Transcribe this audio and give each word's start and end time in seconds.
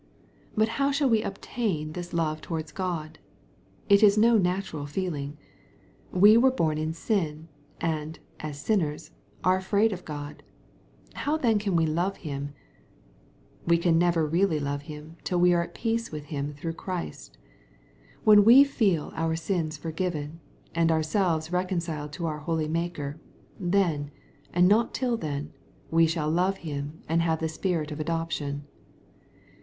But 0.57 0.67
how 0.81 0.89
shall 0.89 1.07
we 1.07 1.21
obtain 1.21 1.91
this 1.93 2.11
love 2.11 2.41
towards 2.41 2.71
God? 2.71 3.19
It 3.87 3.99
ifl 4.01 4.17
no 4.17 4.35
natural 4.39 4.87
feeling. 4.87 5.37
We 6.11 6.35
are 6.37 6.49
born 6.49 6.79
in 6.79 6.91
sin, 6.93 7.49
and, 7.79 8.17
as 8.39 8.57
sinnersj 8.57 9.11
are 9.43 9.57
afraid 9.57 9.93
of 9.93 10.03
God. 10.03 10.41
How 11.13 11.37
then 11.37 11.59
can 11.59 11.75
we 11.75 11.85
love 11.85 12.17
Him? 12.25 12.49
We 13.67 13.77
can 13.77 13.99
never 13.99 14.25
really 14.25 14.59
love 14.59 14.89
Him 14.89 15.17
till 15.23 15.39
we 15.39 15.53
are 15.53 15.61
at 15.61 15.75
peace 15.75 16.11
with 16.11 16.25
Him 16.33 16.55
through 16.55 16.73
Christ. 16.73 17.37
When 18.23 18.43
we 18.43 18.63
feel 18.63 19.11
our 19.13 19.35
sins 19.35 19.77
forgiven, 19.77 20.39
and 20.73 20.91
ourselves 20.91 21.51
reconciled 21.51 22.11
to 22.13 22.25
our 22.25 22.39
holy 22.39 22.67
Maker, 22.67 23.19
then, 23.59 24.09
and 24.51 24.67
not 24.67 24.95
till 24.95 25.15
then, 25.15 25.53
we 25.91 26.07
shall 26.07 26.31
love 26.31 26.57
Him 26.65 27.03
and 27.07 27.21
have 27.21 27.37
the 27.39 27.47
spirit 27.47 27.91
of 27.91 27.99
adoption. 27.99 28.65